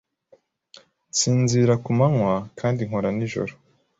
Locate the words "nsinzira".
1.09-1.73